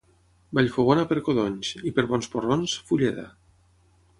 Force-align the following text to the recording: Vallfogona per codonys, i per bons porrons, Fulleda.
Vallfogona 0.59 1.03
per 1.11 1.17
codonys, 1.27 1.71
i 1.91 1.93
per 1.99 2.07
bons 2.13 2.33
porrons, 2.37 2.77
Fulleda. 2.89 3.29